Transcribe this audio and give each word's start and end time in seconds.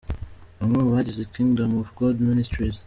Bamwe 0.59 0.77
mu 0.83 0.89
bagize 0.95 1.21
Kingdom 1.33 1.69
of 1.81 1.89
God 1.99 2.15
Ministries. 2.29 2.77